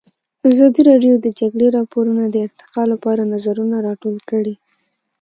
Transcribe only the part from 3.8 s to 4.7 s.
راټول کړي.